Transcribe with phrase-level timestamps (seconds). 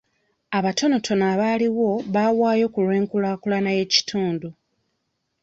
[0.57, 4.49] Abatonotono abaaliwo baawaayo ku lw'enkulaakulana y'ekitundu.